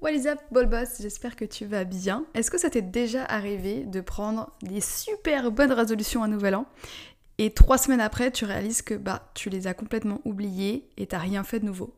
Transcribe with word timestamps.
What 0.00 0.12
is 0.12 0.26
up, 0.26 0.38
Ball 0.50 0.64
Boss? 0.64 1.02
J'espère 1.02 1.36
que 1.36 1.44
tu 1.44 1.66
vas 1.66 1.84
bien. 1.84 2.24
Est-ce 2.32 2.50
que 2.50 2.56
ça 2.56 2.70
t'est 2.70 2.80
déjà 2.80 3.22
arrivé 3.26 3.84
de 3.84 4.00
prendre 4.00 4.50
des 4.62 4.80
super 4.80 5.50
bonnes 5.50 5.72
résolutions 5.72 6.22
à 6.22 6.26
Nouvel 6.26 6.54
An 6.54 6.64
et 7.36 7.50
trois 7.52 7.76
semaines 7.76 8.00
après, 8.00 8.30
tu 8.30 8.46
réalises 8.46 8.80
que 8.80 8.94
bah, 8.94 9.30
tu 9.34 9.50
les 9.50 9.66
as 9.66 9.74
complètement 9.74 10.22
oubliées 10.24 10.88
et 10.96 11.06
t'as 11.06 11.18
rien 11.18 11.44
fait 11.44 11.60
de 11.60 11.66
nouveau? 11.66 11.94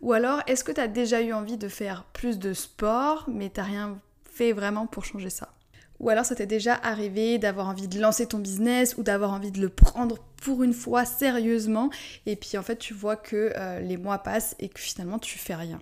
Ou 0.00 0.14
alors, 0.14 0.40
est-ce 0.46 0.64
que 0.64 0.72
t'as 0.72 0.88
déjà 0.88 1.20
eu 1.20 1.34
envie 1.34 1.58
de 1.58 1.68
faire 1.68 2.04
plus 2.14 2.38
de 2.38 2.54
sport, 2.54 3.26
mais 3.28 3.50
t'as 3.50 3.64
rien 3.64 3.98
fait 4.24 4.52
vraiment 4.52 4.86
pour 4.86 5.04
changer 5.04 5.30
ça? 5.30 5.52
Ou 6.00 6.08
alors 6.08 6.24
ça 6.24 6.34
t'est 6.34 6.46
déjà 6.46 6.74
arrivé 6.74 7.38
d'avoir 7.38 7.68
envie 7.68 7.86
de 7.86 8.00
lancer 8.00 8.26
ton 8.26 8.38
business 8.38 8.96
ou 8.96 9.02
d'avoir 9.02 9.30
envie 9.30 9.52
de 9.52 9.60
le 9.60 9.68
prendre 9.68 10.18
pour 10.36 10.62
une 10.62 10.72
fois 10.72 11.04
sérieusement 11.04 11.90
et 12.26 12.34
puis 12.34 12.58
en 12.58 12.62
fait 12.62 12.76
tu 12.76 12.92
vois 12.92 13.14
que 13.14 13.52
euh, 13.56 13.78
les 13.78 13.96
mois 13.96 14.18
passent 14.18 14.56
et 14.58 14.68
que 14.68 14.80
finalement 14.80 15.20
tu 15.20 15.38
fais 15.38 15.54
rien. 15.54 15.80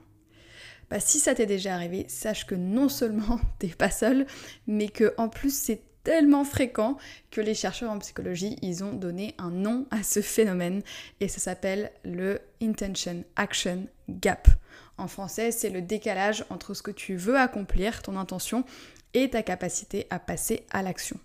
Bah, 0.91 1.01
si 1.01 1.21
ça 1.21 1.35
t'est 1.35 1.47
déjà 1.47 1.75
arrivé, 1.75 2.07
sache 2.09 2.47
que 2.47 2.55
non 2.55 2.89
seulement 2.89 3.39
t'es 3.59 3.69
pas 3.69 3.91
seul, 3.91 4.27
mais 4.67 4.89
que 4.89 5.15
en 5.19 5.29
plus 5.29 5.57
c'est 5.57 5.83
tellement 6.03 6.45
fréquent 6.45 6.97
que 7.30 7.41
les 7.41 7.55
chercheurs 7.55 7.91
en 7.91 7.99
psychologie, 7.99 8.57
ils 8.63 8.83
ont 8.83 8.93
donné 8.93 9.35
un 9.39 9.51
nom 9.51 9.87
à 9.91 10.03
ce 10.03 10.21
phénomène 10.21 10.83
et 11.21 11.29
ça 11.29 11.39
s'appelle 11.39 11.93
le 12.05 12.41
intention 12.63 13.23
action 13.37 13.87
gap. 14.09 14.49
En 14.99 15.09
français, 15.09 15.51
c'est 15.51 15.71
le 15.71 15.82
décalage 15.82 16.45
entre 16.51 16.74
ce 16.74 16.82
que 16.82 16.91
tu 16.91 17.16
veux 17.16 17.38
accomplir, 17.38 18.02
ton 18.02 18.16
intention, 18.16 18.65
et 19.15 19.30
ta 19.30 19.43
capacité 19.43 20.07
à 20.10 20.19
passer 20.19 20.66
à 20.71 20.82
l'action. 20.82 21.19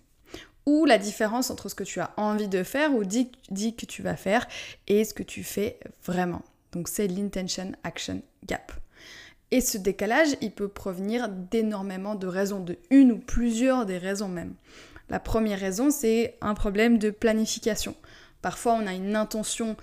Ou 0.66 0.84
la 0.84 0.98
différence 0.98 1.50
entre 1.50 1.68
ce 1.68 1.74
que 1.74 1.84
tu 1.84 2.00
as 2.00 2.12
envie 2.16 2.48
de 2.48 2.62
faire 2.64 2.92
ou 2.94 3.04
dit, 3.04 3.30
dit 3.50 3.76
que 3.76 3.86
tu 3.86 4.02
vas 4.02 4.16
faire 4.16 4.48
et 4.88 5.04
ce 5.04 5.14
que 5.14 5.22
tu 5.22 5.44
fais 5.44 5.78
vraiment. 6.04 6.42
Donc 6.72 6.88
c'est 6.88 7.06
l'intention 7.06 7.72
action 7.84 8.22
gap. 8.44 8.72
Et 9.50 9.60
ce 9.60 9.78
décalage, 9.78 10.36
il 10.40 10.50
peut 10.50 10.68
provenir 10.68 11.28
d'énormément 11.28 12.14
de 12.14 12.26
raisons, 12.26 12.60
de 12.60 12.78
une 12.90 13.12
ou 13.12 13.18
plusieurs 13.18 13.86
des 13.86 13.98
raisons 13.98 14.28
même. 14.28 14.54
La 15.08 15.20
première 15.20 15.60
raison, 15.60 15.90
c'est 15.90 16.36
un 16.40 16.54
problème 16.54 16.98
de 16.98 17.10
planification. 17.10 17.94
Parfois, 18.42 18.74
on 18.74 18.86
a 18.86 18.92
une 18.92 19.14
intention 19.14 19.76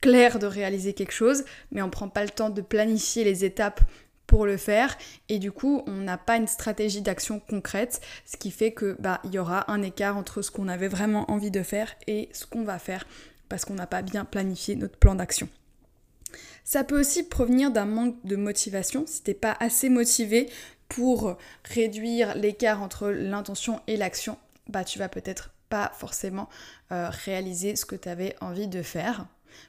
claire 0.00 0.38
de 0.38 0.46
réaliser 0.46 0.94
quelque 0.94 1.12
chose, 1.12 1.44
mais 1.70 1.82
on 1.82 1.86
ne 1.86 1.90
prend 1.90 2.08
pas 2.08 2.24
le 2.24 2.30
temps 2.30 2.50
de 2.50 2.62
planifier 2.62 3.24
les 3.24 3.44
étapes 3.44 3.82
pour 4.26 4.46
le 4.46 4.56
faire 4.56 4.96
et 5.28 5.40
du 5.40 5.50
coup 5.50 5.82
on 5.88 5.96
n'a 5.96 6.16
pas 6.16 6.36
une 6.36 6.46
stratégie 6.46 7.02
d'action 7.02 7.40
concrète 7.40 8.00
ce 8.24 8.36
qui 8.36 8.52
fait 8.52 8.70
que 8.70 8.94
bah 9.00 9.20
il 9.24 9.32
y 9.32 9.40
aura 9.40 9.68
un 9.72 9.82
écart 9.82 10.16
entre 10.16 10.40
ce 10.40 10.52
qu'on 10.52 10.68
avait 10.68 10.86
vraiment 10.86 11.28
envie 11.32 11.50
de 11.50 11.64
faire 11.64 11.96
et 12.06 12.28
ce 12.32 12.46
qu'on 12.46 12.62
va 12.62 12.78
faire 12.78 13.08
parce 13.48 13.64
qu'on 13.64 13.74
n'a 13.74 13.88
pas 13.88 14.02
bien 14.02 14.24
planifié 14.24 14.76
notre 14.76 14.96
plan 14.96 15.16
d'action. 15.16 15.48
Ça 16.64 16.84
peut 16.84 16.98
aussi 16.98 17.22
provenir 17.22 17.70
d'un 17.70 17.86
manque 17.86 18.16
de 18.24 18.36
motivation. 18.36 19.04
Si 19.06 19.22
t'es 19.22 19.34
pas 19.34 19.56
assez 19.60 19.88
motivé 19.88 20.50
pour 20.88 21.36
réduire 21.64 22.34
l'écart 22.34 22.82
entre 22.82 23.08
l'intention 23.08 23.80
et 23.86 23.96
l'action, 23.96 24.38
bah 24.68 24.84
tu 24.84 24.98
vas 24.98 25.08
peut-être 25.08 25.50
pas 25.68 25.92
forcément 25.94 26.48
euh, 26.92 27.08
réaliser 27.24 27.76
ce 27.76 27.86
que 27.86 27.96
tu 27.96 28.08
avais 28.08 28.36
envie 28.40 28.68
de 28.68 28.82
faire. 28.82 29.26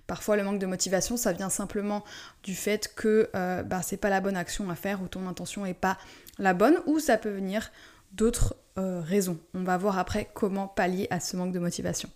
Parfois, 0.08 0.36
le 0.36 0.44
manque 0.44 0.60
de 0.60 0.66
motivation, 0.66 1.18
ça 1.18 1.32
vient 1.34 1.50
simplement 1.50 2.04
du 2.44 2.56
fait 2.56 2.94
que 2.96 3.30
euh, 3.36 3.64
bah, 3.64 3.82
c'est 3.82 3.98
pas 3.98 4.10
la 4.10 4.22
bonne 4.22 4.38
action 4.38 4.70
à 4.70 4.76
faire 4.76 5.02
ou 5.02 5.08
ton 5.08 5.28
intention 5.28 5.66
est 5.66 5.74
pas 5.74 5.98
la 6.38 6.54
bonne, 6.54 6.82
ou 6.88 7.00
ça 7.00 7.18
peut 7.18 7.30
venir 7.30 7.72
d'autres 8.14 8.56
euh, 8.78 9.02
raisons. 9.02 9.40
On 9.54 9.64
va 9.64 9.78
voir 9.78 10.00
après 10.00 10.30
comment 10.34 10.68
pallier 10.68 11.08
à 11.12 11.20
ce 11.20 11.38
manque 11.38 11.52
de 11.52 11.60
motivation. 11.60 12.10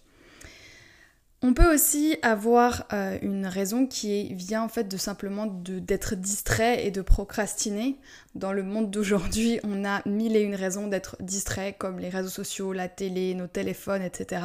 On 1.48 1.54
peut 1.54 1.72
aussi 1.72 2.18
avoir 2.24 2.86
euh, 2.92 3.20
une 3.22 3.46
raison 3.46 3.86
qui 3.86 4.34
vient 4.34 4.64
en 4.64 4.68
fait 4.68 4.86
de 4.86 4.98
simplement 4.98 5.46
d'être 5.46 6.16
distrait 6.16 6.88
et 6.88 6.90
de 6.90 7.04
procrastiner. 7.04 8.00
Dans 8.34 8.52
le 8.52 8.64
monde 8.64 8.90
d'aujourd'hui, 8.90 9.60
on 9.64 9.86
a 9.86 10.02
mille 10.08 10.36
et 10.36 10.42
une 10.42 10.56
raisons 10.56 10.88
d'être 10.88 11.18
distrait, 11.20 11.76
comme 11.78 12.00
les 12.00 12.10
réseaux 12.10 12.30
sociaux, 12.30 12.74
la 12.74 12.90
télé, 12.90 13.36
nos 13.36 13.46
téléphones, 13.46 14.02
etc. 14.02 14.42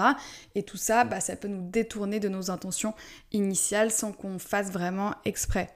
Et 0.54 0.62
tout 0.62 0.76
ça, 0.76 1.04
bah, 1.04 1.20
ça 1.20 1.36
peut 1.36 1.48
nous 1.48 1.70
détourner 1.70 2.20
de 2.20 2.28
nos 2.28 2.50
intentions 2.50 2.92
initiales 3.32 3.90
sans 3.90 4.12
qu'on 4.12 4.38
fasse 4.38 4.70
vraiment 4.70 5.14
exprès. 5.24 5.70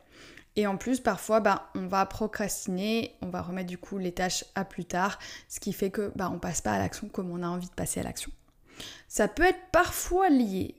Et 0.56 0.66
en 0.66 0.76
plus, 0.76 1.00
parfois, 1.00 1.40
bah, 1.40 1.70
on 1.74 1.86
va 1.86 2.04
procrastiner, 2.04 3.16
on 3.22 3.30
va 3.30 3.40
remettre 3.40 3.68
du 3.68 3.78
coup 3.78 3.96
les 3.96 4.12
tâches 4.12 4.44
à 4.54 4.66
plus 4.66 4.84
tard, 4.84 5.18
ce 5.48 5.58
qui 5.58 5.72
fait 5.72 5.88
que 5.88 6.12
bah, 6.16 6.30
on 6.30 6.38
passe 6.38 6.60
pas 6.60 6.72
à 6.72 6.78
l'action 6.78 7.08
comme 7.08 7.30
on 7.30 7.42
a 7.42 7.48
envie 7.48 7.68
de 7.68 7.72
passer 7.72 8.00
à 8.00 8.02
l'action. 8.02 8.30
Ça 9.08 9.26
peut 9.26 9.44
être 9.44 9.70
parfois 9.72 10.28
lié 10.28 10.74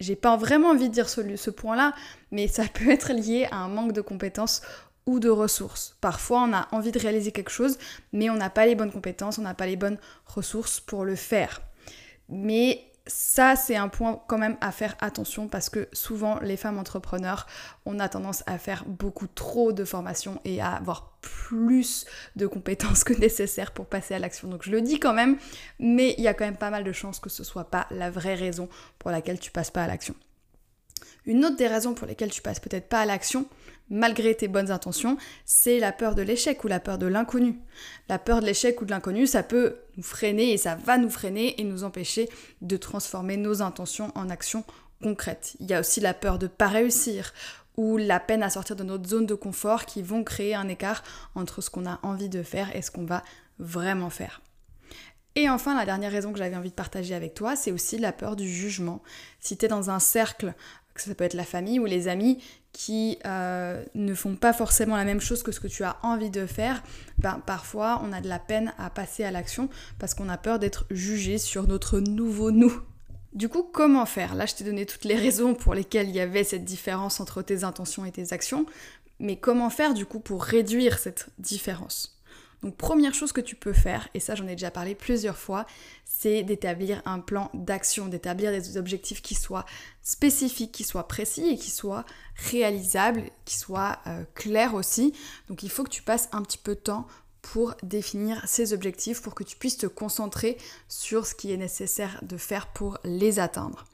j'ai 0.00 0.16
pas 0.16 0.36
vraiment 0.36 0.70
envie 0.70 0.88
de 0.88 0.94
dire 0.94 1.08
ce, 1.08 1.50
point-là, 1.50 1.94
mais 2.30 2.48
ça 2.48 2.64
peut 2.72 2.90
être 2.90 3.12
lié 3.12 3.46
à 3.50 3.56
un 3.58 3.68
manque 3.68 3.92
de 3.92 4.00
compétences 4.00 4.62
ou 5.06 5.20
de 5.20 5.28
ressources. 5.28 5.96
Parfois, 6.00 6.42
on 6.42 6.52
a 6.52 6.68
envie 6.72 6.92
de 6.92 6.98
réaliser 6.98 7.32
quelque 7.32 7.50
chose, 7.50 7.78
mais 8.12 8.30
on 8.30 8.34
n'a 8.34 8.50
pas 8.50 8.66
les 8.66 8.74
bonnes 8.74 8.92
compétences, 8.92 9.38
on 9.38 9.42
n'a 9.42 9.54
pas 9.54 9.66
les 9.66 9.76
bonnes 9.76 9.98
ressources 10.26 10.80
pour 10.80 11.04
le 11.04 11.14
faire. 11.14 11.60
Mais 12.28 12.84
ça, 13.06 13.54
c'est 13.54 13.76
un 13.76 13.88
point 13.88 14.22
quand 14.28 14.38
même 14.38 14.56
à 14.62 14.72
faire 14.72 14.96
attention 15.00 15.46
parce 15.46 15.68
que 15.68 15.88
souvent, 15.92 16.38
les 16.40 16.56
femmes 16.56 16.78
entrepreneurs, 16.78 17.46
on 17.84 18.00
a 18.00 18.08
tendance 18.08 18.42
à 18.46 18.56
faire 18.56 18.84
beaucoup 18.86 19.26
trop 19.26 19.72
de 19.72 19.84
formations 19.84 20.40
et 20.46 20.62
à 20.62 20.72
avoir 20.72 21.18
plus 21.20 22.06
de 22.36 22.46
compétences 22.46 23.04
que 23.04 23.12
nécessaire 23.12 23.72
pour 23.72 23.86
passer 23.86 24.14
à 24.14 24.18
l'action. 24.18 24.48
Donc 24.48 24.62
je 24.62 24.70
le 24.70 24.80
dis 24.80 24.98
quand 25.00 25.12
même, 25.12 25.36
mais 25.78 26.14
il 26.16 26.24
y 26.24 26.28
a 26.28 26.34
quand 26.34 26.46
même 26.46 26.56
pas 26.56 26.70
mal 26.70 26.82
de 26.82 26.92
chances 26.92 27.20
que 27.20 27.28
ce 27.28 27.44
soit 27.44 27.70
pas 27.70 27.86
la 27.90 28.10
vraie 28.10 28.36
raison 28.36 28.70
pour 28.98 29.10
laquelle 29.10 29.38
tu 29.38 29.50
passes 29.50 29.70
pas 29.70 29.84
à 29.84 29.86
l'action. 29.86 30.14
Une 31.26 31.44
autre 31.44 31.56
des 31.56 31.68
raisons 31.68 31.94
pour 31.94 32.06
lesquelles 32.06 32.30
tu 32.30 32.40
passes 32.42 32.60
peut-être 32.60 32.88
pas 32.88 33.00
à 33.00 33.06
l'action, 33.06 33.46
malgré 33.90 34.34
tes 34.34 34.48
bonnes 34.48 34.70
intentions, 34.70 35.16
c'est 35.44 35.78
la 35.78 35.92
peur 35.92 36.14
de 36.14 36.22
l'échec 36.22 36.64
ou 36.64 36.68
la 36.68 36.80
peur 36.80 36.98
de 36.98 37.06
l'inconnu. 37.06 37.58
La 38.08 38.18
peur 38.18 38.40
de 38.40 38.46
l'échec 38.46 38.80
ou 38.80 38.84
de 38.84 38.90
l'inconnu, 38.90 39.26
ça 39.26 39.42
peut 39.42 39.76
nous 39.96 40.02
freiner 40.02 40.52
et 40.52 40.58
ça 40.58 40.74
va 40.74 40.98
nous 40.98 41.10
freiner 41.10 41.60
et 41.60 41.64
nous 41.64 41.84
empêcher 41.84 42.28
de 42.62 42.76
transformer 42.76 43.36
nos 43.36 43.62
intentions 43.62 44.12
en 44.14 44.30
actions 44.30 44.64
concrètes. 45.02 45.56
Il 45.60 45.70
y 45.70 45.74
a 45.74 45.80
aussi 45.80 46.00
la 46.00 46.14
peur 46.14 46.38
de 46.38 46.46
pas 46.46 46.68
réussir 46.68 47.32
ou 47.76 47.96
la 47.96 48.20
peine 48.20 48.42
à 48.42 48.50
sortir 48.50 48.76
de 48.76 48.84
notre 48.84 49.08
zone 49.08 49.26
de 49.26 49.34
confort 49.34 49.84
qui 49.84 50.02
vont 50.02 50.24
créer 50.24 50.54
un 50.54 50.68
écart 50.68 51.02
entre 51.34 51.60
ce 51.60 51.70
qu'on 51.70 51.86
a 51.86 51.98
envie 52.02 52.28
de 52.28 52.42
faire 52.42 52.74
et 52.74 52.82
ce 52.82 52.90
qu'on 52.90 53.04
va 53.04 53.22
vraiment 53.58 54.10
faire. 54.10 54.40
Et 55.36 55.48
enfin, 55.48 55.74
la 55.74 55.84
dernière 55.84 56.12
raison 56.12 56.32
que 56.32 56.38
j'avais 56.38 56.54
envie 56.54 56.70
de 56.70 56.74
partager 56.74 57.12
avec 57.12 57.34
toi, 57.34 57.56
c'est 57.56 57.72
aussi 57.72 57.98
la 57.98 58.12
peur 58.12 58.36
du 58.36 58.48
jugement. 58.48 59.02
Si 59.40 59.56
tu 59.56 59.64
es 59.64 59.68
dans 59.68 59.90
un 59.90 59.98
cercle 59.98 60.54
ça 61.02 61.14
peut 61.14 61.24
être 61.24 61.34
la 61.34 61.44
famille 61.44 61.80
ou 61.80 61.86
les 61.86 62.08
amis 62.08 62.42
qui 62.72 63.18
euh, 63.24 63.84
ne 63.94 64.14
font 64.14 64.36
pas 64.36 64.52
forcément 64.52 64.96
la 64.96 65.04
même 65.04 65.20
chose 65.20 65.42
que 65.42 65.52
ce 65.52 65.60
que 65.60 65.68
tu 65.68 65.84
as 65.84 65.96
envie 66.02 66.30
de 66.30 66.46
faire, 66.46 66.82
ben, 67.18 67.40
parfois 67.46 68.00
on 68.04 68.12
a 68.12 68.20
de 68.20 68.28
la 68.28 68.38
peine 68.38 68.72
à 68.78 68.90
passer 68.90 69.24
à 69.24 69.30
l'action 69.30 69.68
parce 69.98 70.14
qu'on 70.14 70.28
a 70.28 70.36
peur 70.36 70.58
d'être 70.58 70.86
jugé 70.90 71.38
sur 71.38 71.66
notre 71.66 72.00
nouveau 72.00 72.50
nous. 72.50 72.80
Du 73.32 73.48
coup, 73.48 73.64
comment 73.64 74.06
faire? 74.06 74.36
Là, 74.36 74.46
je 74.46 74.54
t'ai 74.54 74.62
donné 74.62 74.86
toutes 74.86 75.04
les 75.04 75.16
raisons 75.16 75.54
pour 75.54 75.74
lesquelles 75.74 76.08
il 76.08 76.14
y 76.14 76.20
avait 76.20 76.44
cette 76.44 76.64
différence 76.64 77.18
entre 77.18 77.42
tes 77.42 77.64
intentions 77.64 78.04
et 78.04 78.12
tes 78.12 78.32
actions, 78.32 78.64
mais 79.18 79.36
comment 79.36 79.70
faire 79.70 79.94
du 79.94 80.06
coup 80.06 80.20
pour 80.20 80.44
réduire 80.44 80.98
cette 80.98 81.28
différence? 81.38 82.13
Donc 82.64 82.76
première 82.76 83.12
chose 83.12 83.32
que 83.32 83.42
tu 83.42 83.56
peux 83.56 83.74
faire, 83.74 84.08
et 84.14 84.20
ça 84.20 84.34
j'en 84.34 84.46
ai 84.46 84.52
déjà 84.52 84.70
parlé 84.70 84.94
plusieurs 84.94 85.36
fois, 85.36 85.66
c'est 86.06 86.42
d'établir 86.42 87.02
un 87.04 87.20
plan 87.20 87.50
d'action, 87.52 88.08
d'établir 88.08 88.50
des 88.52 88.78
objectifs 88.78 89.20
qui 89.20 89.34
soient 89.34 89.66
spécifiques, 90.00 90.72
qui 90.72 90.82
soient 90.82 91.06
précis 91.06 91.46
et 91.46 91.58
qui 91.58 91.70
soient 91.70 92.06
réalisables, 92.50 93.24
qui 93.44 93.58
soient 93.58 93.98
euh, 94.06 94.24
clairs 94.34 94.74
aussi. 94.74 95.12
Donc 95.50 95.62
il 95.62 95.68
faut 95.68 95.84
que 95.84 95.90
tu 95.90 96.02
passes 96.02 96.30
un 96.32 96.40
petit 96.40 96.56
peu 96.56 96.74
de 96.74 96.80
temps 96.80 97.06
pour 97.42 97.74
définir 97.82 98.42
ces 98.46 98.72
objectifs, 98.72 99.20
pour 99.20 99.34
que 99.34 99.44
tu 99.44 99.56
puisses 99.56 99.76
te 99.76 99.86
concentrer 99.86 100.56
sur 100.88 101.26
ce 101.26 101.34
qui 101.34 101.52
est 101.52 101.58
nécessaire 101.58 102.18
de 102.22 102.38
faire 102.38 102.68
pour 102.68 102.96
les 103.04 103.40
atteindre. 103.40 103.84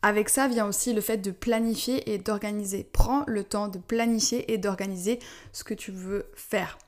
Avec 0.00 0.30
ça 0.30 0.48
vient 0.48 0.66
aussi 0.66 0.94
le 0.94 1.02
fait 1.02 1.18
de 1.18 1.30
planifier 1.30 2.10
et 2.12 2.16
d'organiser. 2.16 2.88
Prends 2.90 3.24
le 3.26 3.44
temps 3.44 3.68
de 3.68 3.78
planifier 3.78 4.50
et 4.50 4.56
d'organiser 4.56 5.18
ce 5.52 5.64
que 5.64 5.74
tu 5.74 5.92
veux 5.92 6.26
faire 6.34 6.78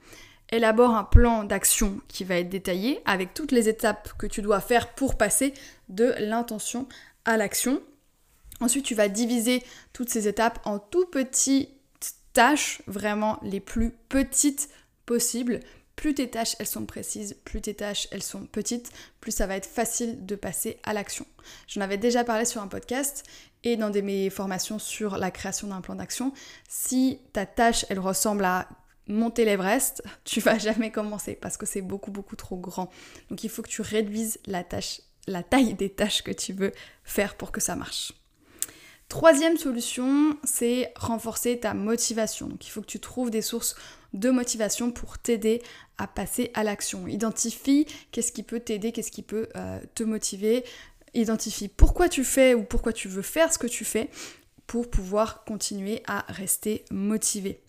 élabore 0.51 0.95
un 0.95 1.05
plan 1.05 1.45
d'action 1.45 2.01
qui 2.09 2.25
va 2.25 2.37
être 2.37 2.49
détaillé 2.49 3.01
avec 3.05 3.35
toutes 3.35 3.53
les 3.53 3.69
étapes 3.69 4.13
que 4.19 4.27
tu 4.27 4.43
dois 4.43 4.61
faire 4.61 4.95
pour 4.95 5.17
passer 5.17 5.55
de 5.89 6.15
l'intention 6.19 6.89
à 7.25 7.37
l'action. 7.37 7.83
Ensuite, 8.61 8.85
tu 8.85 8.95
vas 8.95 9.09
diviser 9.09 9.63
toutes 9.93 10.09
ces 10.09 10.29
étapes 10.29 10.61
en 10.65 10.79
tout 10.79 11.07
petites 11.07 11.71
tâches, 12.33 12.83
vraiment 12.87 13.39
les 13.43 13.61
plus 13.61 13.91
petites 14.09 14.69
possibles, 15.05 15.61
plus 15.97 16.15
tes 16.15 16.29
tâches 16.29 16.55
elles 16.59 16.67
sont 16.67 16.85
précises, 16.85 17.37
plus 17.45 17.63
tes 17.63 17.75
tâches 17.75 18.07
elles 18.11 18.23
sont 18.23 18.45
petites, 18.47 18.93
plus 19.21 19.33
ça 19.33 19.47
va 19.47 19.57
être 19.57 19.67
facile 19.67 20.27
de 20.27 20.37
passer 20.37 20.79
à 20.85 20.93
l'action. 20.93 21.27
J'en 21.67 21.81
avais 21.81 21.97
déjà 21.97 22.23
parlé 22.23 22.45
sur 22.45 22.61
un 22.61 22.69
podcast 22.69 23.25
et 23.65 23.77
dans 23.77 23.91
mes 23.91 24.29
formations 24.29 24.79
sur 24.79 25.17
la 25.17 25.31
création 25.31 25.69
d'un 25.69 25.81
plan 25.81 25.95
d'action. 25.95 26.33
Si 26.69 27.21
ta 27.33 27.47
tâche 27.47 27.87
elle 27.89 27.99
ressemble 27.99 28.45
à 28.45 28.69
monter 29.09 29.45
l'Everest, 29.45 30.03
tu 30.25 30.41
vas 30.41 30.59
jamais 30.59 30.91
commencer 30.91 31.35
parce 31.35 31.57
que 31.57 31.67
c'est 31.67 31.83
beaucoup 31.83 32.11
beaucoup 32.11 32.37
trop 32.37 32.57
grand. 32.57 32.91
Donc 33.31 33.45
il 33.45 33.51
faut 33.51 33.63
que 33.63 33.69
tu 33.69 33.83
réduises 33.83 34.39
la 34.47 34.65
taille 35.43 35.75
des 35.75 35.91
tâches 35.91 36.23
que 36.23 36.33
tu 36.33 36.53
veux 36.53 36.73
faire 37.05 37.37
pour 37.37 37.53
que 37.53 37.61
ça 37.61 37.77
marche. 37.77 38.13
Troisième 39.09 39.57
solution, 39.57 40.37
c'est 40.43 40.93
renforcer 40.97 41.61
ta 41.61 41.75
motivation. 41.75 42.49
Donc 42.49 42.67
il 42.67 42.71
faut 42.71 42.81
que 42.81 42.87
tu 42.87 42.99
trouves 42.99 43.31
des 43.31 43.43
sources 43.43 43.77
de 44.15 44.31
motivation 44.31 44.91
pour 44.91 45.19
t'aider 45.19 45.63
à 45.97 46.09
passer 46.09 46.51
à 46.55 46.65
l'action. 46.65 47.07
Identifie 47.07 47.87
qu'est-ce 48.11 48.33
qui 48.33 48.43
peut 48.43 48.59
t'aider, 48.59 48.91
qu'est-ce 48.91 49.13
qui 49.13 49.23
peut 49.23 49.49
euh, 49.55 49.79
te 49.95 50.03
motiver. 50.03 50.65
Identifie 51.15 51.69
pourquoi 51.69 52.09
tu 52.09 52.25
fais 52.25 52.55
ou 52.55 52.65
pourquoi 52.65 52.93
tu 52.93 53.09
veux 53.09 53.23
faire 53.23 53.53
ce 53.53 53.59
que 53.59 53.69
tu 53.69 53.85
fais 53.85 54.11
pour 54.67 54.91
pouvoir 54.91 55.45
continuer 55.45 56.03
à 56.09 56.25
rester 56.29 56.85
motivé. 56.91 57.61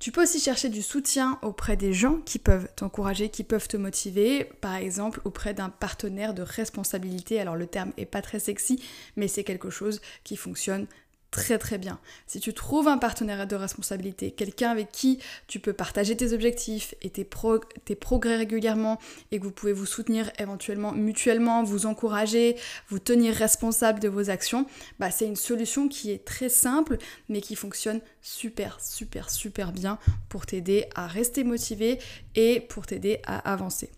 Tu 0.00 0.12
peux 0.12 0.22
aussi 0.22 0.40
chercher 0.40 0.70
du 0.70 0.80
soutien 0.80 1.38
auprès 1.42 1.76
des 1.76 1.92
gens 1.92 2.20
qui 2.24 2.38
peuvent 2.38 2.68
t'encourager, 2.74 3.28
qui 3.28 3.44
peuvent 3.44 3.68
te 3.68 3.76
motiver, 3.76 4.44
par 4.62 4.76
exemple 4.76 5.20
auprès 5.26 5.52
d'un 5.52 5.68
partenaire 5.68 6.32
de 6.32 6.40
responsabilité. 6.40 7.38
Alors 7.38 7.54
le 7.54 7.66
terme 7.66 7.92
est 7.98 8.06
pas 8.06 8.22
très 8.22 8.38
sexy, 8.38 8.82
mais 9.16 9.28
c'est 9.28 9.44
quelque 9.44 9.68
chose 9.68 10.00
qui 10.24 10.36
fonctionne 10.36 10.86
très 11.30 11.58
très 11.58 11.78
bien. 11.78 12.00
Si 12.26 12.40
tu 12.40 12.52
trouves 12.52 12.88
un 12.88 12.98
partenaire 12.98 13.46
de 13.46 13.56
responsabilité, 13.56 14.30
quelqu'un 14.30 14.70
avec 14.70 14.90
qui 14.90 15.18
tu 15.46 15.60
peux 15.60 15.72
partager 15.72 16.16
tes 16.16 16.32
objectifs 16.32 16.94
et 17.02 17.10
tes, 17.10 17.24
progrès 17.24 18.36
régulièrement 18.36 18.98
et 19.30 19.38
que 19.38 19.44
vous 19.44 19.50
pouvez 19.50 19.72
vous 19.72 19.86
soutenir 19.86 20.30
éventuellement 20.38 20.92
mutuellement, 20.92 21.62
vous 21.62 21.86
encourager, 21.86 22.56
vous 22.88 22.98
tenir 22.98 23.34
responsable 23.34 24.00
de 24.00 24.08
vos 24.08 24.30
actions, 24.30 24.66
bah 24.98 25.10
c'est 25.10 25.26
une 25.26 25.36
solution 25.36 25.88
qui 25.88 26.10
est 26.10 26.24
très 26.24 26.48
simple 26.48 26.98
mais 27.28 27.40
qui 27.40 27.54
fonctionne 27.54 28.00
super 28.22 28.80
super 28.80 29.30
super 29.30 29.72
bien 29.72 29.98
pour 30.28 30.46
t'aider 30.46 30.86
à 30.94 31.06
rester 31.06 31.44
motivé 31.44 31.98
et 32.34 32.60
pour 32.60 32.86
t'aider 32.86 33.20
à 33.24 33.52
avancer. 33.52 33.90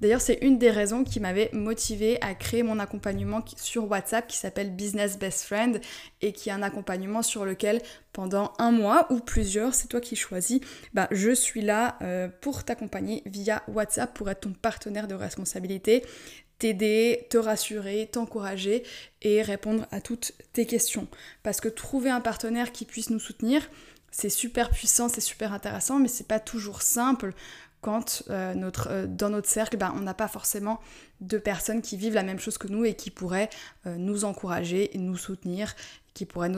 D'ailleurs, 0.00 0.20
c'est 0.20 0.38
une 0.42 0.58
des 0.58 0.70
raisons 0.70 1.04
qui 1.04 1.20
m'avait 1.20 1.48
motivée 1.52 2.18
à 2.20 2.34
créer 2.34 2.62
mon 2.62 2.78
accompagnement 2.78 3.42
sur 3.56 3.90
WhatsApp 3.90 4.26
qui 4.26 4.36
s'appelle 4.36 4.74
Business 4.74 5.18
Best 5.18 5.44
Friend 5.44 5.80
et 6.20 6.32
qui 6.32 6.50
est 6.50 6.52
un 6.52 6.62
accompagnement 6.62 7.22
sur 7.22 7.44
lequel 7.44 7.80
pendant 8.12 8.52
un 8.58 8.72
mois 8.72 9.06
ou 9.10 9.20
plusieurs, 9.20 9.74
c'est 9.74 9.88
toi 9.88 10.00
qui 10.00 10.16
choisis, 10.16 10.60
bah, 10.92 11.08
je 11.10 11.30
suis 11.30 11.62
là 11.62 11.96
euh, 12.02 12.28
pour 12.40 12.64
t'accompagner 12.64 13.22
via 13.26 13.62
WhatsApp 13.68 14.12
pour 14.14 14.28
être 14.30 14.40
ton 14.40 14.52
partenaire 14.52 15.08
de 15.08 15.14
responsabilité 15.14 16.02
t'aider, 16.58 17.26
te 17.30 17.36
rassurer, 17.36 18.08
t'encourager 18.10 18.82
et 19.22 19.42
répondre 19.42 19.86
à 19.90 20.00
toutes 20.00 20.32
tes 20.52 20.66
questions. 20.66 21.06
Parce 21.42 21.60
que 21.60 21.68
trouver 21.68 22.10
un 22.10 22.20
partenaire 22.20 22.72
qui 22.72 22.84
puisse 22.84 23.10
nous 23.10 23.18
soutenir, 23.18 23.68
c'est 24.10 24.30
super 24.30 24.70
puissant, 24.70 25.08
c'est 25.08 25.20
super 25.20 25.52
intéressant, 25.52 25.98
mais 25.98 26.08
c'est 26.08 26.26
pas 26.26 26.40
toujours 26.40 26.80
simple 26.80 27.34
quand 27.80 28.24
euh, 28.30 28.54
notre, 28.54 28.88
euh, 28.90 29.06
dans 29.06 29.30
notre 29.30 29.48
cercle, 29.48 29.76
ben, 29.76 29.92
on 29.96 30.00
n'a 30.00 30.14
pas 30.14 30.28
forcément 30.28 30.80
de 31.20 31.38
personnes 31.38 31.82
qui 31.82 31.96
vivent 31.96 32.14
la 32.14 32.22
même 32.22 32.38
chose 32.38 32.58
que 32.58 32.68
nous 32.68 32.84
et 32.84 32.94
qui 32.94 33.10
pourraient 33.10 33.50
euh, 33.86 33.96
nous 33.96 34.24
encourager, 34.24 34.94
et 34.94 34.98
nous 34.98 35.16
soutenir, 35.16 35.74
qui 36.14 36.24
pourraient 36.24 36.50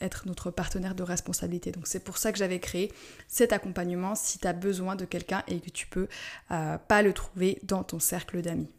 être 0.00 0.26
notre 0.26 0.50
partenaire 0.50 0.94
de 0.94 1.02
responsabilité. 1.02 1.70
Donc 1.70 1.86
c'est 1.86 2.02
pour 2.02 2.16
ça 2.16 2.32
que 2.32 2.38
j'avais 2.38 2.60
créé 2.60 2.90
cet 3.28 3.52
accompagnement 3.52 4.14
si 4.14 4.38
tu 4.38 4.46
as 4.46 4.54
besoin 4.54 4.96
de 4.96 5.04
quelqu'un 5.04 5.42
et 5.48 5.60
que 5.60 5.68
tu 5.68 5.86
peux 5.86 6.08
pas 6.48 7.02
le 7.02 7.12
trouver 7.12 7.58
dans 7.62 7.84
ton 7.84 7.98
cercle 7.98 8.40
d'amis. 8.40 8.70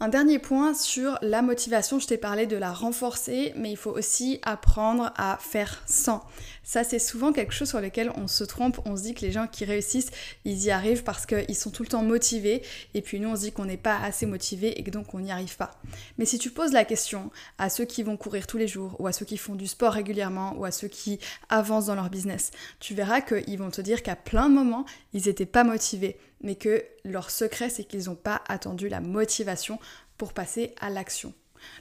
Un 0.00 0.08
dernier 0.08 0.40
point 0.40 0.74
sur 0.74 1.18
la 1.22 1.40
motivation, 1.40 2.00
je 2.00 2.08
t'ai 2.08 2.18
parlé 2.18 2.46
de 2.46 2.56
la 2.56 2.72
renforcer, 2.72 3.52
mais 3.56 3.70
il 3.70 3.76
faut 3.76 3.92
aussi 3.92 4.40
apprendre 4.42 5.12
à 5.16 5.38
faire 5.40 5.84
sans. 5.86 6.24
Ça, 6.64 6.82
c'est 6.82 6.98
souvent 6.98 7.32
quelque 7.32 7.52
chose 7.52 7.68
sur 7.68 7.80
lequel 7.80 8.10
on 8.16 8.26
se 8.26 8.42
trompe. 8.42 8.80
On 8.86 8.96
se 8.96 9.02
dit 9.02 9.14
que 9.14 9.20
les 9.20 9.30
gens 9.30 9.46
qui 9.46 9.64
réussissent, 9.64 10.10
ils 10.44 10.64
y 10.64 10.72
arrivent 10.72 11.04
parce 11.04 11.26
qu'ils 11.26 11.54
sont 11.54 11.70
tout 11.70 11.84
le 11.84 11.88
temps 11.88 12.02
motivés, 12.02 12.62
et 12.94 13.02
puis 13.02 13.20
nous, 13.20 13.28
on 13.28 13.36
se 13.36 13.42
dit 13.42 13.52
qu'on 13.52 13.66
n'est 13.66 13.76
pas 13.76 13.96
assez 14.00 14.26
motivé 14.26 14.78
et 14.78 14.82
que 14.82 14.90
donc 14.90 15.14
on 15.14 15.20
n'y 15.20 15.30
arrive 15.30 15.56
pas. 15.56 15.70
Mais 16.18 16.24
si 16.24 16.40
tu 16.40 16.50
poses 16.50 16.72
la 16.72 16.84
question 16.84 17.30
à 17.58 17.70
ceux 17.70 17.84
qui 17.84 18.02
vont 18.02 18.16
courir 18.16 18.48
tous 18.48 18.58
les 18.58 18.68
jours, 18.68 18.96
ou 18.98 19.06
à 19.06 19.12
ceux 19.12 19.24
qui 19.24 19.36
font 19.36 19.54
du 19.54 19.68
sport 19.68 19.92
régulièrement, 19.92 20.54
ou 20.58 20.64
à 20.64 20.72
ceux 20.72 20.88
qui 20.88 21.20
avancent 21.48 21.86
dans 21.86 21.94
leur 21.94 22.10
business, 22.10 22.50
tu 22.80 22.94
verras 22.94 23.20
qu'ils 23.20 23.58
vont 23.58 23.70
te 23.70 23.80
dire 23.80 24.02
qu'à 24.02 24.16
plein 24.16 24.48
de 24.48 24.54
moments, 24.54 24.86
ils 25.12 25.26
n'étaient 25.26 25.46
pas 25.46 25.62
motivés 25.62 26.18
mais 26.44 26.54
que 26.54 26.84
leur 27.04 27.30
secret, 27.30 27.70
c'est 27.70 27.84
qu'ils 27.84 28.04
n'ont 28.04 28.14
pas 28.14 28.42
attendu 28.46 28.88
la 28.88 29.00
motivation 29.00 29.80
pour 30.16 30.32
passer 30.32 30.74
à 30.80 30.90
l'action. 30.90 31.32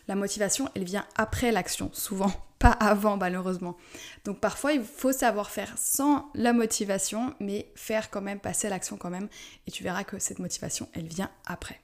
La 0.07 0.15
motivation, 0.15 0.69
elle 0.74 0.86
vient 0.86 1.06
après 1.15 1.51
l'action, 1.51 1.92
souvent, 1.94 2.31
pas 2.60 2.71
avant 2.71 3.18
malheureusement. 3.18 3.77
Donc 4.24 4.39
parfois, 4.39 4.71
il 4.71 4.83
faut 4.83 5.12
savoir 5.12 5.51
faire 5.51 5.74
sans 5.77 6.31
la 6.33 6.54
motivation, 6.54 7.36
mais 7.39 7.71
faire 7.75 8.10
quand 8.10 8.21
même, 8.21 8.39
passer 8.39 8.68
à 8.68 8.69
l'action 8.69 8.95
quand 8.95 9.10
même, 9.10 9.27
et 9.68 9.71
tu 9.71 9.83
verras 9.83 10.06
que 10.06 10.18
cette 10.18 10.39
motivation, 10.39 10.88
elle 10.94 11.07
vient 11.07 11.30
après. 11.45 11.81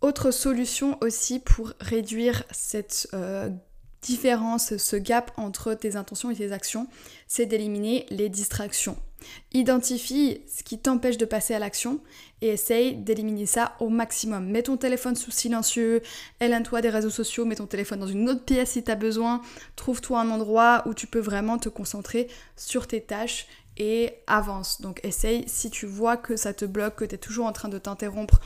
Autre 0.00 0.30
solution 0.30 0.98
aussi 1.02 1.40
pour 1.40 1.74
réduire 1.80 2.44
cette 2.50 3.08
euh, 3.12 3.50
différence, 4.04 4.76
ce 4.76 4.96
gap 4.96 5.32
entre 5.36 5.74
tes 5.74 5.96
intentions 5.96 6.30
et 6.30 6.36
tes 6.36 6.52
actions, 6.52 6.86
c'est 7.26 7.46
d'éliminer 7.46 8.06
les 8.10 8.28
distractions. 8.28 8.96
Identifie 9.52 10.42
ce 10.46 10.62
qui 10.62 10.78
t'empêche 10.78 11.16
de 11.16 11.24
passer 11.24 11.54
à 11.54 11.58
l'action 11.58 12.00
et 12.42 12.48
essaye 12.48 12.94
d'éliminer 12.94 13.46
ça 13.46 13.74
au 13.80 13.88
maximum. 13.88 14.46
Mets 14.50 14.64
ton 14.64 14.76
téléphone 14.76 15.16
sous 15.16 15.30
silencieux, 15.30 16.02
éloigne-toi 16.40 16.82
des 16.82 16.90
réseaux 16.90 17.10
sociaux, 17.10 17.46
mets 17.46 17.56
ton 17.56 17.66
téléphone 17.66 18.00
dans 18.00 18.06
une 18.06 18.28
autre 18.28 18.44
pièce 18.44 18.72
si 18.72 18.84
tu 18.84 18.90
as 18.90 18.96
besoin, 18.96 19.40
trouve-toi 19.76 20.20
un 20.20 20.30
endroit 20.30 20.82
où 20.86 20.92
tu 20.92 21.06
peux 21.06 21.20
vraiment 21.20 21.56
te 21.58 21.70
concentrer 21.70 22.28
sur 22.56 22.86
tes 22.86 23.00
tâches 23.00 23.46
et 23.76 24.12
avance. 24.26 24.80
Donc 24.82 25.00
essaye, 25.04 25.44
si 25.46 25.70
tu 25.70 25.86
vois 25.86 26.16
que 26.16 26.36
ça 26.36 26.52
te 26.52 26.64
bloque, 26.64 26.96
que 26.96 27.04
tu 27.04 27.14
es 27.14 27.18
toujours 27.18 27.46
en 27.46 27.52
train 27.52 27.68
de 27.68 27.78
t'interrompre 27.78 28.40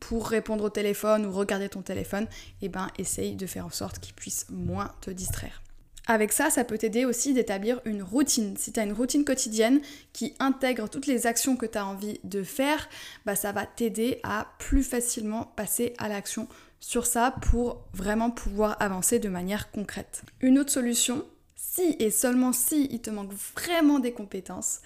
pour 0.00 0.28
répondre 0.28 0.64
au 0.64 0.70
téléphone 0.70 1.26
ou 1.26 1.32
regarder 1.32 1.68
ton 1.68 1.82
téléphone, 1.82 2.24
et 2.60 2.66
eh 2.66 2.68
ben 2.68 2.88
essaye 2.98 3.34
de 3.34 3.46
faire 3.46 3.66
en 3.66 3.70
sorte 3.70 3.98
qu'il 3.98 4.14
puisse 4.14 4.46
moins 4.50 4.92
te 5.00 5.10
distraire. 5.10 5.62
Avec 6.08 6.32
ça, 6.32 6.50
ça 6.50 6.62
peut 6.62 6.78
t'aider 6.78 7.04
aussi 7.04 7.34
d'établir 7.34 7.80
une 7.84 8.02
routine. 8.02 8.56
Si 8.56 8.72
tu 8.72 8.78
as 8.78 8.84
une 8.84 8.92
routine 8.92 9.24
quotidienne 9.24 9.80
qui 10.12 10.34
intègre 10.38 10.88
toutes 10.88 11.06
les 11.06 11.26
actions 11.26 11.56
que 11.56 11.66
tu 11.66 11.78
as 11.78 11.86
envie 11.86 12.20
de 12.22 12.44
faire, 12.44 12.88
bah 13.24 13.34
ça 13.34 13.50
va 13.50 13.66
t'aider 13.66 14.20
à 14.22 14.46
plus 14.58 14.84
facilement 14.84 15.52
passer 15.56 15.94
à 15.98 16.08
l'action 16.08 16.46
sur 16.78 17.06
ça 17.06 17.34
pour 17.50 17.82
vraiment 17.92 18.30
pouvoir 18.30 18.76
avancer 18.78 19.18
de 19.18 19.28
manière 19.28 19.72
concrète. 19.72 20.22
Une 20.40 20.60
autre 20.60 20.70
solution, 20.70 21.24
si 21.56 21.96
et 21.98 22.12
seulement 22.12 22.52
si 22.52 22.86
il 22.92 23.00
te 23.00 23.10
manque 23.10 23.32
vraiment 23.56 23.98
des 23.98 24.12
compétences, 24.12 24.80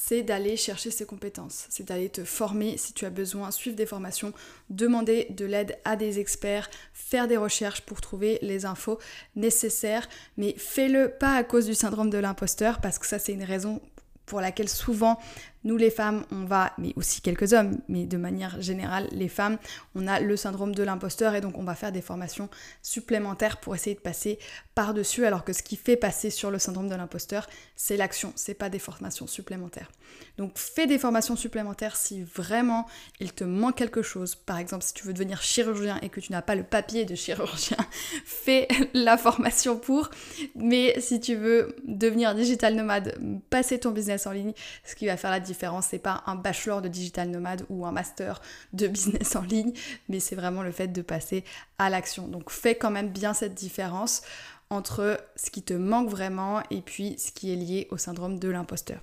c'est 0.00 0.22
d'aller 0.22 0.56
chercher 0.56 0.92
ces 0.92 1.04
compétences, 1.04 1.66
c'est 1.70 1.82
d'aller 1.82 2.08
te 2.08 2.22
former 2.24 2.76
si 2.76 2.92
tu 2.92 3.04
as 3.04 3.10
besoin, 3.10 3.50
suivre 3.50 3.74
des 3.74 3.84
formations, 3.84 4.32
demander 4.70 5.26
de 5.30 5.44
l'aide 5.44 5.76
à 5.84 5.96
des 5.96 6.20
experts, 6.20 6.70
faire 6.94 7.26
des 7.26 7.36
recherches 7.36 7.80
pour 7.80 8.00
trouver 8.00 8.38
les 8.40 8.64
infos 8.64 9.00
nécessaires, 9.34 10.08
mais 10.36 10.54
fais-le 10.56 11.10
pas 11.10 11.34
à 11.34 11.42
cause 11.42 11.66
du 11.66 11.74
syndrome 11.74 12.10
de 12.10 12.18
l'imposteur 12.18 12.80
parce 12.80 13.00
que 13.00 13.08
ça 13.08 13.18
c'est 13.18 13.32
une 13.32 13.42
raison 13.42 13.82
pour 14.24 14.40
laquelle 14.40 14.68
souvent 14.68 15.18
nous 15.64 15.76
les 15.76 15.90
femmes, 15.90 16.24
on 16.30 16.44
va, 16.44 16.72
mais 16.78 16.92
aussi 16.96 17.20
quelques 17.20 17.52
hommes, 17.52 17.78
mais 17.88 18.06
de 18.06 18.16
manière 18.16 18.60
générale, 18.60 19.08
les 19.12 19.28
femmes, 19.28 19.58
on 19.94 20.06
a 20.06 20.20
le 20.20 20.36
syndrome 20.36 20.74
de 20.74 20.82
l'imposteur 20.82 21.34
et 21.34 21.40
donc 21.40 21.58
on 21.58 21.64
va 21.64 21.74
faire 21.74 21.92
des 21.92 22.02
formations 22.02 22.48
supplémentaires 22.82 23.58
pour 23.58 23.74
essayer 23.74 23.96
de 23.96 24.00
passer 24.00 24.38
par-dessus, 24.74 25.26
alors 25.26 25.44
que 25.44 25.52
ce 25.52 25.62
qui 25.62 25.76
fait 25.76 25.96
passer 25.96 26.30
sur 26.30 26.50
le 26.50 26.58
syndrome 26.58 26.88
de 26.88 26.94
l'imposteur, 26.94 27.48
c'est 27.74 27.96
l'action, 27.96 28.32
c'est 28.36 28.54
pas 28.54 28.68
des 28.68 28.78
formations 28.78 29.26
supplémentaires. 29.26 29.90
Donc 30.36 30.56
fais 30.56 30.86
des 30.86 30.98
formations 30.98 31.36
supplémentaires 31.36 31.96
si 31.96 32.22
vraiment 32.22 32.86
il 33.20 33.32
te 33.32 33.44
manque 33.44 33.76
quelque 33.76 34.02
chose. 34.02 34.36
Par 34.36 34.58
exemple, 34.58 34.84
si 34.84 34.94
tu 34.94 35.04
veux 35.04 35.12
devenir 35.12 35.42
chirurgien 35.42 35.98
et 36.02 36.08
que 36.08 36.20
tu 36.20 36.32
n'as 36.32 36.42
pas 36.42 36.54
le 36.54 36.62
papier 36.62 37.04
de 37.04 37.14
chirurgien, 37.14 37.76
fais 38.24 38.68
la 38.94 39.16
formation 39.16 39.76
pour. 39.76 40.10
Mais 40.54 40.98
si 41.00 41.20
tu 41.20 41.34
veux 41.34 41.76
devenir 41.84 42.34
digital 42.34 42.74
nomade, 42.74 43.18
passer 43.50 43.80
ton 43.80 43.90
business 43.90 44.26
en 44.26 44.32
ligne, 44.32 44.52
ce 44.84 44.94
qui 44.94 45.06
va 45.06 45.16
faire 45.16 45.30
la 45.30 45.40
différence. 45.40 45.47
C'est 45.82 45.98
pas 45.98 46.22
un 46.26 46.34
bachelor 46.34 46.82
de 46.82 46.88
digital 46.88 47.28
nomade 47.28 47.64
ou 47.68 47.86
un 47.86 47.92
master 47.92 48.40
de 48.72 48.86
business 48.88 49.36
en 49.36 49.42
ligne, 49.42 49.72
mais 50.08 50.20
c'est 50.20 50.36
vraiment 50.36 50.62
le 50.62 50.72
fait 50.72 50.88
de 50.88 51.02
passer 51.02 51.44
à 51.78 51.90
l'action. 51.90 52.28
Donc 52.28 52.50
fais 52.50 52.74
quand 52.74 52.90
même 52.90 53.08
bien 53.08 53.34
cette 53.34 53.54
différence 53.54 54.22
entre 54.70 55.18
ce 55.36 55.50
qui 55.50 55.62
te 55.62 55.74
manque 55.74 56.10
vraiment 56.10 56.62
et 56.70 56.82
puis 56.82 57.16
ce 57.18 57.32
qui 57.32 57.52
est 57.52 57.56
lié 57.56 57.88
au 57.90 57.96
syndrome 57.96 58.38
de 58.38 58.48
l'imposteur. 58.48 59.00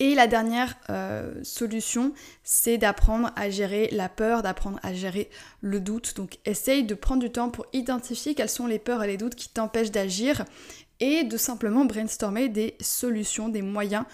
Et 0.00 0.16
la 0.16 0.26
dernière 0.26 0.74
euh, 0.90 1.32
solution, 1.44 2.12
c'est 2.42 2.78
d'apprendre 2.78 3.30
à 3.36 3.48
gérer 3.48 3.88
la 3.92 4.08
peur, 4.08 4.42
d'apprendre 4.42 4.80
à 4.82 4.92
gérer 4.92 5.30
le 5.60 5.78
doute. 5.78 6.16
Donc 6.16 6.38
essaye 6.44 6.82
de 6.82 6.94
prendre 6.94 7.22
du 7.22 7.30
temps 7.30 7.48
pour 7.48 7.66
identifier 7.72 8.34
quelles 8.34 8.48
sont 8.48 8.66
les 8.66 8.80
peurs 8.80 9.04
et 9.04 9.06
les 9.06 9.16
doutes 9.16 9.36
qui 9.36 9.48
t'empêchent 9.48 9.92
d'agir 9.92 10.44
et 10.98 11.22
de 11.22 11.36
simplement 11.36 11.84
brainstormer 11.84 12.48
des 12.48 12.76
solutions, 12.80 13.48
des 13.48 13.62
moyens 13.62 14.04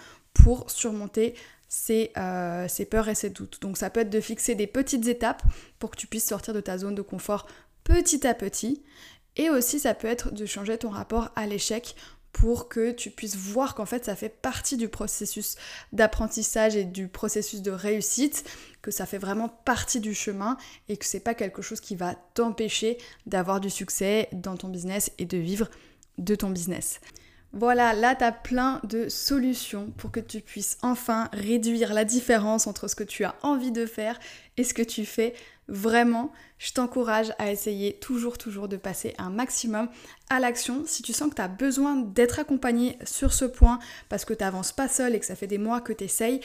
pour 0.43 0.69
surmonter 0.69 1.35
ces, 1.67 2.11
euh, 2.17 2.67
peurs 2.89 3.07
et 3.07 3.15
ces 3.15 3.29
doutes. 3.29 3.61
Donc 3.61 3.77
ça 3.77 3.89
peut 3.89 4.01
être 4.01 4.09
de 4.09 4.19
fixer 4.19 4.55
des 4.55 4.67
petites 4.67 5.07
étapes 5.07 5.43
pour 5.79 5.91
que 5.91 5.97
tu 5.97 6.07
puisses 6.07 6.27
sortir 6.27 6.53
de 6.53 6.61
ta 6.61 6.77
zone 6.77 6.95
de 6.95 7.01
confort 7.01 7.47
petit 7.83 8.27
à 8.27 8.33
petit. 8.33 8.83
Et 9.37 9.49
aussi 9.49 9.79
ça 9.79 9.93
peut 9.93 10.07
être 10.07 10.33
de 10.33 10.45
changer 10.45 10.77
ton 10.77 10.89
rapport 10.89 11.29
à 11.35 11.47
l'échec 11.47 11.95
pour 12.33 12.69
que 12.69 12.91
tu 12.91 13.09
puisses 13.09 13.35
voir 13.35 13.75
qu'en 13.75 13.85
fait 13.85 14.05
ça 14.05 14.15
fait 14.15 14.29
partie 14.29 14.77
du 14.77 14.89
processus 14.89 15.55
d'apprentissage 15.93 16.75
et 16.75 16.85
du 16.85 17.07
processus 17.07 17.61
de 17.61 17.71
réussite, 17.71 18.49
que 18.81 18.91
ça 18.91 19.05
fait 19.05 19.17
vraiment 19.17 19.49
partie 19.49 19.99
du 19.99 20.13
chemin 20.13 20.57
et 20.89 20.97
que 20.97 21.05
c'est 21.05 21.19
pas 21.19 21.33
quelque 21.33 21.61
chose 21.61 21.81
qui 21.81 21.95
va 21.95 22.15
t'empêcher 22.33 22.97
d'avoir 23.25 23.59
du 23.59 23.69
succès 23.69 24.29
dans 24.31 24.57
ton 24.57 24.69
business 24.69 25.11
et 25.17 25.25
de 25.25 25.37
vivre 25.37 25.69
de 26.17 26.35
ton 26.35 26.49
business. 26.49 26.99
Voilà, 27.53 27.93
là 27.93 28.15
tu 28.15 28.23
as 28.23 28.31
plein 28.31 28.79
de 28.83 29.09
solutions 29.09 29.91
pour 29.97 30.11
que 30.11 30.21
tu 30.21 30.39
puisses 30.39 30.77
enfin 30.81 31.29
réduire 31.33 31.93
la 31.93 32.05
différence 32.05 32.65
entre 32.65 32.87
ce 32.87 32.95
que 32.95 33.03
tu 33.03 33.25
as 33.25 33.35
envie 33.41 33.71
de 33.71 33.85
faire 33.85 34.19
et 34.57 34.63
ce 34.63 34.73
que 34.73 34.81
tu 34.81 35.05
fais 35.05 35.33
Vraiment, 35.71 36.33
je 36.57 36.73
t'encourage 36.73 37.33
à 37.39 37.49
essayer 37.49 37.93
toujours, 37.93 38.37
toujours 38.37 38.67
de 38.67 38.75
passer 38.75 39.13
un 39.17 39.29
maximum 39.29 39.87
à 40.29 40.41
l'action. 40.41 40.83
Si 40.85 41.01
tu 41.01 41.13
sens 41.13 41.29
que 41.29 41.35
tu 41.35 41.41
as 41.41 41.47
besoin 41.47 41.95
d'être 41.95 42.39
accompagné 42.39 42.97
sur 43.05 43.31
ce 43.31 43.45
point 43.45 43.79
parce 44.09 44.25
que 44.25 44.33
tu 44.33 44.43
n'avances 44.43 44.73
pas 44.73 44.89
seul 44.89 45.15
et 45.15 45.19
que 45.21 45.25
ça 45.25 45.37
fait 45.37 45.47
des 45.47 45.57
mois 45.57 45.79
que 45.79 45.93
tu 45.93 46.03
essayes, 46.03 46.41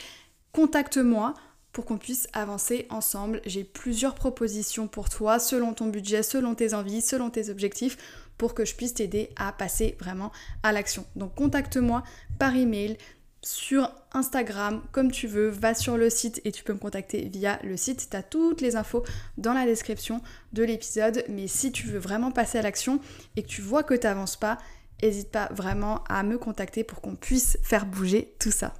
contacte-moi 0.53 1.35
pour 1.73 1.87
qu'on 1.87 1.99
puisse 1.99 2.29
avancer 2.35 2.87
ensemble. 2.89 3.43
J'ai 3.47 3.65
plusieurs 3.65 4.15
propositions 4.15 4.87
pour 4.87 5.09
toi 5.09 5.41
selon 5.41 5.75
ton 5.75 5.89
budget, 5.89 6.23
selon 6.23 6.55
tes 6.55 6.73
envies, 6.73 7.03
selon 7.03 7.29
tes 7.29 7.51
objectifs 7.51 7.99
pour 8.39 8.55
que 8.55 8.65
je 8.65 8.75
puisse 8.75 8.95
t'aider 8.95 9.31
à 9.37 9.53
passer 9.53 9.97
vraiment 9.99 10.33
à 10.63 10.73
l'action. 10.73 11.07
Donc 11.17 11.35
contacte-moi 11.35 12.03
par 12.39 12.55
email 12.55 12.97
sur 13.43 13.93
Instagram, 14.13 14.83
comme 14.91 15.13
tu 15.13 15.29
veux, 15.29 15.49
va 15.49 15.73
sur 15.75 15.97
le 15.97 16.11
site 16.11 16.41
et 16.45 16.51
tu 16.51 16.65
peux 16.65 16.73
me 16.73 16.79
contacter 16.79 17.29
via 17.33 17.61
le 17.63 17.77
site. 17.77 18.09
Tu 18.11 18.17
as 18.17 18.23
toutes 18.23 18.61
les 18.61 18.75
infos 18.75 19.05
dans 19.39 19.53
la 19.53 19.67
description 19.67 20.21
de 20.53 20.65
l'épisode. 20.65 21.25
Mais 21.29 21.47
si 21.47 21.71
tu 21.71 21.87
veux 21.87 21.99
vraiment 21.99 22.33
passer 22.33 22.59
à 22.59 22.63
l'action 22.63 22.99
et 23.37 23.43
que 23.45 23.49
tu 23.49 23.63
vois 23.63 23.85
que 23.85 23.95
tu 23.95 24.07
n'avances 24.07 24.37
pas, 24.37 24.59
n'hésite 25.01 25.31
pas 25.31 25.49
vraiment 25.53 26.03
à 26.09 26.25
me 26.25 26.39
contacter 26.39 26.83
pour 26.83 27.01
qu'on 27.01 27.15
puisse 27.15 27.57
faire 27.63 27.87
bouger 27.87 28.35
tout 28.41 28.51
ça. 28.51 28.75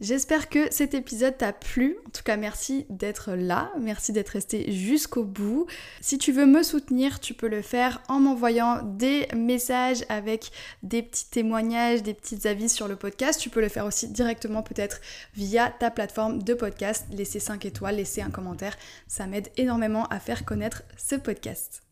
J'espère 0.00 0.48
que 0.48 0.72
cet 0.72 0.94
épisode 0.94 1.36
t'a 1.36 1.52
plu. 1.52 1.98
En 2.06 2.10
tout 2.10 2.22
cas, 2.22 2.38
merci 2.38 2.86
d'être 2.88 3.32
là. 3.32 3.70
Merci 3.78 4.12
d'être 4.12 4.30
resté 4.30 4.72
jusqu'au 4.72 5.24
bout. 5.24 5.66
Si 6.00 6.16
tu 6.16 6.32
veux 6.32 6.46
me 6.46 6.62
soutenir, 6.62 7.20
tu 7.20 7.34
peux 7.34 7.48
le 7.48 7.60
faire 7.60 8.02
en 8.08 8.18
m'envoyant 8.18 8.82
des 8.82 9.28
messages 9.36 10.04
avec 10.08 10.52
des 10.82 11.02
petits 11.02 11.28
témoignages, 11.28 12.02
des 12.02 12.14
petits 12.14 12.48
avis 12.48 12.70
sur 12.70 12.88
le 12.88 12.96
podcast. 12.96 13.38
Tu 13.38 13.50
peux 13.50 13.60
le 13.60 13.68
faire 13.68 13.84
aussi 13.84 14.08
directement 14.08 14.62
peut-être 14.62 15.02
via 15.34 15.68
ta 15.68 15.90
plateforme 15.90 16.42
de 16.42 16.54
podcast. 16.54 17.06
Laisser 17.12 17.38
5 17.38 17.66
étoiles, 17.66 17.96
laisser 17.96 18.22
un 18.22 18.30
commentaire. 18.30 18.78
Ça 19.06 19.26
m'aide 19.26 19.50
énormément 19.58 20.06
à 20.06 20.18
faire 20.18 20.46
connaître 20.46 20.82
ce 20.96 21.16
podcast. 21.16 21.82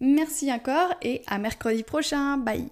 Merci 0.00 0.52
encore 0.52 0.94
et 1.00 1.22
à 1.26 1.38
mercredi 1.38 1.82
prochain. 1.82 2.36
Bye 2.36 2.68